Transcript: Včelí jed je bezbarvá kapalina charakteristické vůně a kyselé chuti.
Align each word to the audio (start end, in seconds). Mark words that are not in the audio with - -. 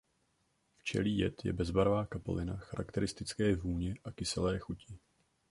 Včelí 0.77 1.11
jed 1.17 1.33
je 1.45 1.53
bezbarvá 1.53 2.05
kapalina 2.05 2.57
charakteristické 2.57 3.55
vůně 3.55 3.95
a 4.03 4.11
kyselé 4.11 4.59
chuti. 4.59 4.99